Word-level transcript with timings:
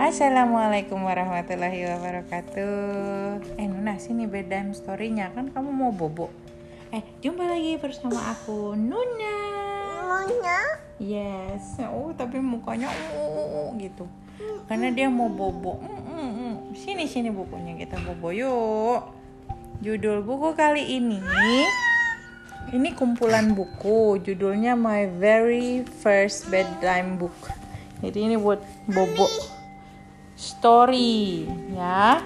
Assalamualaikum 0.00 0.96
warahmatullahi 1.04 1.84
wabarakatuh. 1.84 3.36
Eh 3.60 3.68
Nuna 3.68 4.00
sini 4.00 4.24
bedtime 4.24 4.72
story-nya. 4.72 5.28
Kan 5.36 5.52
kamu 5.52 5.68
mau 5.68 5.92
bobo. 5.92 6.32
Eh 6.88 7.04
jumpa 7.20 7.44
lagi 7.44 7.76
bersama 7.76 8.16
aku 8.32 8.72
Nuna. 8.80 9.36
Maunya 10.08 10.60
Yes. 10.96 11.76
Oh 11.92 12.16
tapi 12.16 12.40
mukanya 12.40 12.88
uh, 13.12 13.76
gitu. 13.76 14.08
Karena 14.72 14.88
dia 14.88 15.12
mau 15.12 15.28
bobo. 15.28 15.76
Mm, 15.84 16.00
mm, 16.00 16.30
mm. 16.32 16.54
Sini 16.80 17.04
sini 17.04 17.28
bukunya. 17.28 17.76
Kita 17.76 18.00
bobo 18.00 18.32
yuk. 18.32 19.04
Judul 19.84 20.24
buku 20.24 20.56
kali 20.56 20.96
ini 20.96 21.20
Ini 22.72 22.96
kumpulan 22.96 23.52
buku. 23.52 24.16
Judulnya 24.24 24.80
My 24.80 25.12
Very 25.12 25.84
First 25.84 26.48
Bedtime 26.48 27.20
Book. 27.20 27.36
Jadi 28.00 28.32
ini 28.32 28.40
buat 28.40 28.64
bobo 28.88 29.59
story 30.40 31.44
ya. 31.76 32.24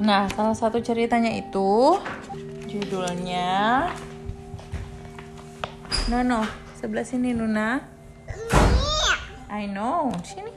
Nah, 0.00 0.32
salah 0.32 0.56
satu 0.56 0.80
ceritanya 0.80 1.28
itu 1.36 2.00
judulnya 2.64 3.92
No 6.08 6.24
no, 6.24 6.42
sebelah 6.80 7.04
sini 7.04 7.36
Nuna. 7.36 7.84
I 9.52 9.68
know, 9.68 10.08
sini. 10.24 10.48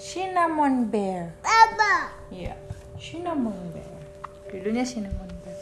Cinnamon 0.00 0.88
Bear. 0.88 1.36
Baba 1.44 2.08
Iya, 2.32 2.56
Cinnamon 2.96 3.52
Bear. 3.76 3.94
Judulnya 4.48 4.88
Cinnamon 4.88 5.28
Bear. 5.44 5.60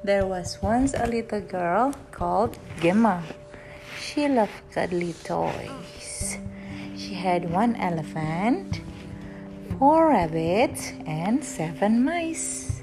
There 0.00 0.24
was 0.24 0.56
once 0.64 0.96
a 0.96 1.04
little 1.04 1.44
girl 1.44 1.92
called 2.08 2.56
Gemma. 2.80 3.20
She 4.00 4.26
loved 4.32 4.56
cuddly 4.72 5.12
toys. 5.28 6.40
She 7.12 7.20
had 7.20 7.52
one 7.52 7.76
elephant, 7.76 8.80
four 9.76 10.16
rabbits, 10.16 10.96
and 11.04 11.44
seven 11.44 12.00
mice. 12.00 12.80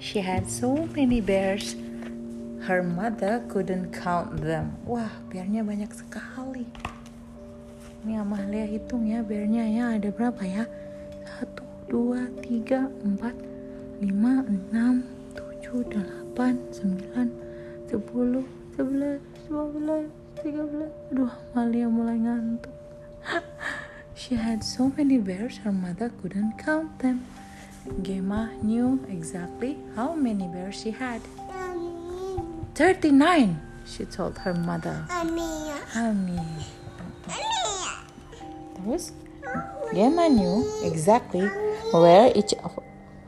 She 0.00 0.24
had 0.24 0.48
so 0.48 0.88
many 0.96 1.20
bears, 1.20 1.76
her 2.64 2.80
mother 2.80 3.44
couldn't 3.52 3.92
count 3.92 4.40
them. 4.40 4.80
Wah, 4.88 5.12
bearnya 5.28 5.60
banyak 5.60 5.92
sekali. 5.92 6.72
Ini 8.08 8.24
Amalia 8.24 8.64
hitung 8.64 9.04
ya, 9.04 9.20
bearnya 9.20 9.76
ya 9.76 9.84
ada 10.00 10.08
berapa 10.08 10.40
ya? 10.48 10.64
Satu, 11.28 11.68
dua, 11.84 12.32
tiga, 12.40 12.88
empat, 13.04 13.36
lima, 14.00 14.40
enam, 14.48 15.04
tujuh, 15.36 15.84
delapan, 15.84 16.56
sembilan, 16.72 17.28
sepuluh, 17.92 18.48
sebelas, 18.72 19.20
dua 19.52 19.68
belas, 19.68 20.08
tiga 20.40 20.64
belas. 20.64 20.88
Aduh, 21.12 21.32
Amalia 21.52 21.92
mulai 21.92 22.16
ngantuk. 22.24 22.77
She 24.18 24.34
had 24.34 24.64
so 24.64 24.90
many 24.96 25.18
bears, 25.18 25.58
her 25.58 25.70
mother 25.70 26.10
couldn't 26.20 26.58
count 26.58 26.98
them. 26.98 27.24
Gemma 28.02 28.50
knew 28.62 28.98
exactly 29.08 29.78
how 29.94 30.12
many 30.14 30.48
bears 30.48 30.74
she 30.74 30.90
had. 30.90 31.22
Thirty-nine, 32.74 33.62
she 33.86 34.04
told 34.06 34.38
her 34.38 34.54
mother. 34.54 35.06
Amia 35.08 35.78
Gemma 39.94 40.28
knew 40.28 40.66
exactly 40.82 41.46
where 41.94 42.32
each 42.34 42.54
of 42.64 42.76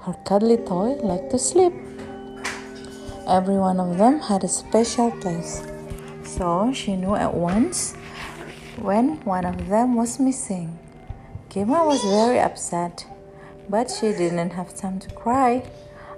her 0.01 0.15
cuddly 0.27 0.57
toy 0.57 0.99
liked 1.07 1.31
to 1.31 1.39
sleep. 1.39 1.73
Every 3.29 3.59
one 3.59 3.79
of 3.79 3.97
them 3.97 4.19
had 4.19 4.43
a 4.43 4.49
special 4.49 5.13
place, 5.23 5.63
so 6.25 6.73
she 6.75 6.97
knew 6.97 7.15
at 7.15 7.33
once 7.33 7.95
when 8.81 9.23
one 9.25 9.45
of 9.45 9.69
them 9.69 9.95
was 9.95 10.19
missing. 10.19 10.79
Gemma 11.51 11.85
was 11.85 12.03
very 12.03 12.41
upset, 12.41 13.07
but 13.69 13.91
she 13.91 14.13
didn't 14.13 14.51
have 14.51 14.75
time 14.75 14.99
to 15.01 15.11
cry. 15.11 15.63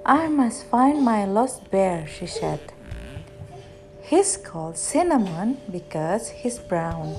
I 0.06 0.28
must 0.28 0.66
find 0.66 1.02
my 1.02 1.24
lost 1.24 1.70
bear, 1.70 2.06
she 2.06 2.26
said. 2.26 2.72
He's 4.02 4.36
called 4.36 4.76
Cinnamon 4.76 5.58
because 5.70 6.28
he's 6.28 6.58
brown. 6.58 7.16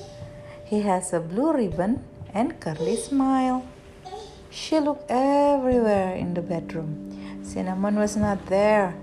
He 0.63 0.81
has 0.81 1.13
a 1.13 1.19
blue 1.19 1.53
ribbon 1.53 2.03
and 2.33 2.59
curly 2.59 2.95
smile. 2.95 3.65
She 4.49 4.79
looked 4.79 5.09
everywhere 5.09 6.15
in 6.15 6.33
the 6.33 6.41
bedroom. 6.41 7.41
Cinnamon 7.43 7.95
was 7.95 8.15
not 8.15 8.45
there. 8.45 8.95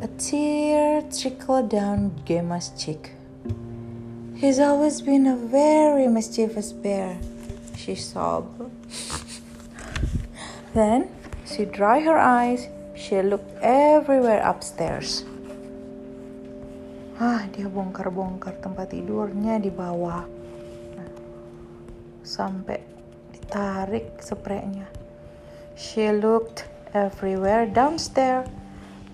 A 0.00 0.08
tear 0.08 1.02
trickled 1.10 1.68
down 1.68 2.22
Gemma's 2.24 2.70
cheek. 2.78 3.12
He's 4.40 4.56
always 4.56 5.04
been 5.04 5.28
a 5.28 5.36
very 5.36 6.08
mischievous 6.08 6.72
bear, 6.72 7.20
she 7.76 7.92
sobbed. 7.92 8.56
then 10.72 11.12
she 11.44 11.68
dried 11.68 12.08
her 12.08 12.16
eyes. 12.16 12.64
She 12.96 13.20
looked 13.20 13.52
everywhere 13.60 14.40
upstairs. 14.40 15.28
Ah, 17.20 17.44
dia 17.52 17.68
bongkar-bongkar 17.68 18.64
tempat 18.64 18.96
tidurnya 18.96 19.60
di 19.60 19.68
bawah. 19.68 20.24
Sampai 22.24 22.80
ditarik 23.36 24.24
spraynya. 24.24 24.88
She 25.76 26.08
looked 26.16 26.64
everywhere 26.96 27.68
downstairs. 27.68 28.48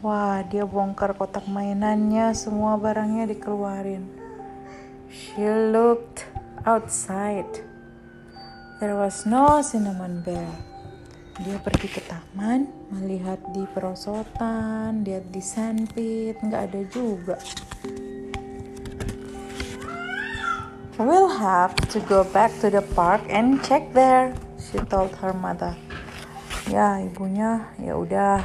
Wah, 0.07 0.47
dia 0.47 0.63
bongkar 0.63 1.19
kotak 1.19 1.51
mainannya, 1.51 2.31
semua 2.31 2.79
barangnya 2.79 3.27
dikeluarin. 3.27 4.26
She 5.07 5.47
looked 5.47 6.27
outside. 6.67 7.63
There 8.83 8.99
was 8.99 9.25
no 9.25 9.63
cinnamon 9.63 10.21
bear. 10.27 10.51
Dia 11.37 11.61
pergi 11.61 11.89
ke 11.93 12.01
taman, 12.05 12.65
melihat 12.89 13.37
di 13.53 13.69
perosotan, 13.71 15.05
lihat 15.05 15.29
di 15.29 15.43
sandpit, 15.45 16.41
nggak 16.41 16.63
ada 16.73 16.81
juga. 16.89 17.37
We'll 20.97 21.29
have 21.29 21.77
to 21.93 22.01
go 22.09 22.25
back 22.25 22.57
to 22.65 22.73
the 22.73 22.81
park 22.97 23.21
and 23.29 23.61
check 23.61 23.93
there, 23.93 24.33
she 24.57 24.81
told 24.89 25.13
her 25.21 25.37
mother. 25.37 25.77
Ya, 26.73 27.05
ibunya 27.05 27.69
ya 27.77 28.01
udah 28.01 28.41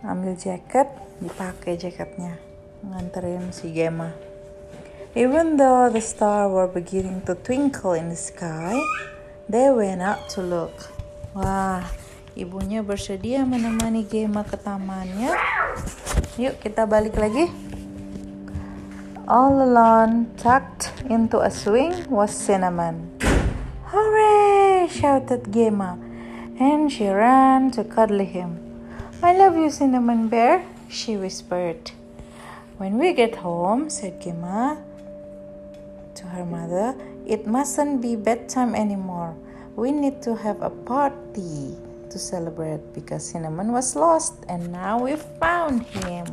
ambil 0.00 0.40
jaket, 0.40 0.88
dipakai 1.20 1.76
jaketnya, 1.76 2.40
nganterin 2.80 3.52
si 3.52 3.76
Gemma. 3.76 4.29
Even 5.18 5.58
though 5.58 5.90
the 5.90 5.98
stars 5.98 6.54
were 6.54 6.70
beginning 6.70 7.26
to 7.26 7.34
twinkle 7.34 7.98
in 7.98 8.10
the 8.10 8.14
sky, 8.14 8.78
they 9.50 9.66
went 9.66 9.98
out 9.98 10.30
to 10.30 10.38
look. 10.38 10.70
Wah, 11.34 11.82
ibunya 12.38 12.78
bersedia 12.78 13.42
menemani 13.42 14.06
Gemma 14.06 14.46
ke 14.46 14.54
tamannya. 14.54 15.34
Yuk 16.38 16.62
kita 16.62 16.86
balik 16.86 17.18
lagi. 17.18 17.50
All 19.26 19.58
alone, 19.66 20.30
tucked 20.38 20.94
into 21.10 21.42
a 21.42 21.50
swing, 21.50 22.06
was 22.06 22.30
Cinnamon. 22.30 23.10
Hooray! 23.90 24.86
shouted 24.86 25.50
Gemma, 25.50 25.98
and 26.62 26.86
she 26.86 27.10
ran 27.10 27.74
to 27.74 27.82
cuddle 27.82 28.22
him. 28.22 28.62
I 29.26 29.34
love 29.34 29.58
you, 29.58 29.74
Cinnamon 29.74 30.30
Bear, 30.30 30.62
she 30.86 31.18
whispered. 31.18 31.90
When 32.78 32.94
we 32.94 33.10
get 33.10 33.42
home, 33.42 33.90
said 33.90 34.22
Gemma 34.22 34.86
to 36.20 36.28
her 36.28 36.44
mother, 36.44 36.92
it 37.24 37.48
mustn't 37.48 38.04
be 38.04 38.14
bedtime 38.14 38.76
anymore. 38.76 39.32
We 39.74 39.90
need 39.90 40.20
to 40.28 40.36
have 40.36 40.60
a 40.60 40.68
party 40.68 41.76
to 42.12 42.16
celebrate 42.18 42.92
because 42.92 43.24
Cinnamon 43.24 43.72
was 43.72 43.96
lost 43.96 44.44
and 44.48 44.68
now 44.68 45.00
we've 45.00 45.24
found 45.40 45.88
him. 46.04 46.28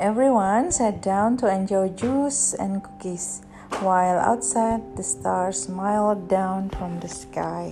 Everyone 0.00 0.72
sat 0.72 1.04
down 1.04 1.36
to 1.44 1.52
enjoy 1.52 1.92
juice 1.92 2.54
and 2.56 2.82
cookies, 2.82 3.44
while 3.84 4.18
outside 4.18 4.80
the 4.96 5.04
stars 5.04 5.68
smiled 5.68 6.32
down 6.32 6.72
from 6.72 6.98
the 7.04 7.08
sky. 7.12 7.70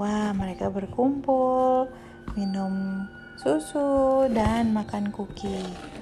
Wah, 0.00 0.32
mereka 0.32 0.72
berkumpul, 0.72 1.92
minum 2.32 3.04
susu, 3.36 4.24
dan 4.32 4.72
makan 4.72 5.12
cookie. 5.12 5.99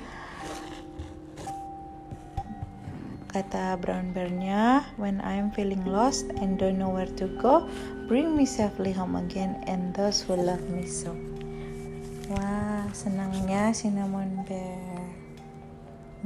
Kata 3.38 3.78
brown 3.78 4.10
bear-nya, 4.10 4.82
when 4.98 5.22
I'm 5.22 5.54
feeling 5.54 5.86
lost 5.86 6.26
and 6.42 6.58
don't 6.58 6.74
know 6.74 6.90
where 6.90 7.06
to 7.22 7.30
go, 7.38 7.70
bring 8.10 8.34
me 8.34 8.42
safely 8.42 8.90
home 8.90 9.14
again 9.14 9.62
and 9.70 9.94
those 9.94 10.26
who 10.26 10.34
love 10.34 10.66
me 10.66 10.82
so. 10.90 11.14
Wah, 12.34 12.90
senangnya 12.90 13.70
cinnamon 13.70 14.42
bear. 14.42 15.06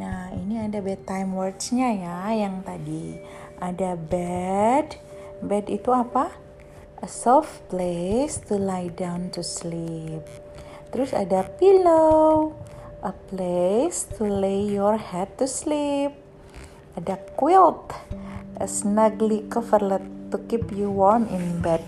Nah, 0.00 0.32
ini 0.32 0.64
ada 0.64 0.80
bedtime 0.80 1.36
words-nya 1.36 1.92
ya 2.00 2.32
yang 2.32 2.64
tadi. 2.64 3.20
Ada 3.60 3.92
bed. 3.92 4.96
Bed 5.44 5.68
itu 5.68 5.92
apa? 5.92 6.32
A 7.04 7.08
soft 7.12 7.68
place 7.68 8.40
to 8.48 8.56
lie 8.56 8.88
down 8.88 9.28
to 9.36 9.44
sleep. 9.44 10.24
Terus 10.96 11.12
ada 11.12 11.44
pillow. 11.60 12.56
A 13.04 13.12
place 13.28 14.08
to 14.16 14.24
lay 14.24 14.64
your 14.64 14.96
head 14.96 15.28
to 15.36 15.44
sleep. 15.44 16.21
Ada 16.96 17.16
quilt. 17.36 17.92
a 18.62 18.68
snugly 18.68 19.42
coverlet 19.50 20.02
to 20.30 20.38
keep 20.46 20.70
you 20.70 20.86
warm 20.86 21.26
in 21.28 21.60
bed. 21.60 21.82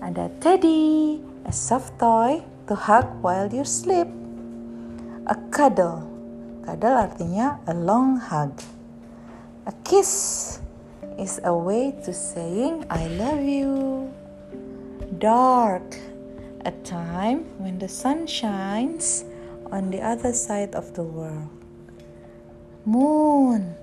Ada 0.00 0.32
teddy, 0.40 1.20
a 1.44 1.52
soft 1.52 1.98
toy 2.00 2.42
to 2.66 2.74
hug 2.74 3.04
while 3.20 3.52
you 3.52 3.64
sleep. 3.64 4.08
A 5.28 5.36
cuddle. 5.52 6.08
Cuddle 6.64 6.96
artinya 6.96 7.60
a 7.68 7.74
long 7.74 8.16
hug. 8.16 8.56
A 9.66 9.72
kiss 9.84 10.58
is 11.18 11.36
a 11.44 11.54
way 11.54 11.92
to 12.08 12.16
saying 12.16 12.88
I 12.88 13.06
love 13.20 13.44
you. 13.44 14.08
Dark, 15.20 15.84
a 16.64 16.72
time 16.82 17.44
when 17.60 17.78
the 17.78 17.92
sun 17.92 18.26
shines 18.26 19.28
on 19.70 19.90
the 19.92 20.00
other 20.00 20.32
side 20.32 20.74
of 20.74 20.94
the 20.94 21.04
world. 21.04 21.61
Moon, 22.82 23.76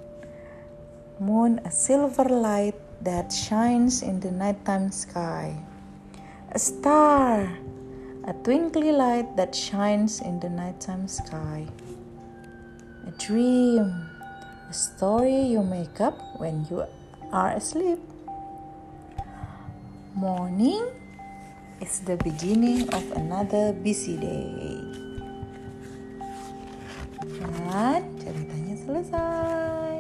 moon, 1.24 1.62
a 1.64 1.72
silver 1.72 2.28
light 2.28 2.76
that 3.00 3.32
shines 3.32 4.04
in 4.04 4.20
the 4.20 4.30
nighttime 4.30 4.92
sky. 4.92 5.56
A 6.52 6.60
star, 6.60 7.48
a 8.28 8.34
twinkly 8.44 8.92
light 8.92 9.38
that 9.38 9.56
shines 9.56 10.20
in 10.20 10.42
the 10.42 10.50
nighttime 10.50 11.08
sky. 11.08 11.64
A 13.08 13.12
dream, 13.16 13.88
a 14.68 14.74
story 14.74 15.48
you 15.48 15.64
make 15.64 16.02
up 16.02 16.20
when 16.36 16.68
you 16.70 16.84
are 17.32 17.56
asleep. 17.56 18.04
Morning 20.14 20.84
is 21.80 22.04
the 22.04 22.18
beginning 22.18 22.92
of 22.92 23.08
another 23.16 23.72
busy 23.72 24.20
day. 24.20 25.00
Ceritanya 27.40 28.09
selesai. 29.00 29.96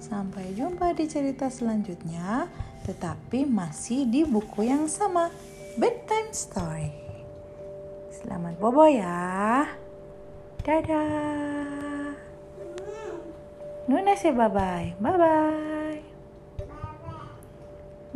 Sampai 0.00 0.56
jumpa 0.56 0.96
di 0.96 1.04
cerita 1.04 1.52
selanjutnya, 1.52 2.48
tetapi 2.88 3.44
masih 3.44 4.08
di 4.08 4.24
buku 4.24 4.64
yang 4.64 4.88
sama, 4.88 5.28
Bedtime 5.76 6.32
Story. 6.32 6.88
Selamat 8.08 8.56
bobo 8.56 8.88
ya. 8.88 9.68
Dadah. 10.64 12.16
Nuna 13.88 14.16
say 14.16 14.32
bye-bye. 14.32 14.96
Bye-bye. 15.00 16.00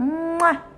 Mwah. 0.00 0.73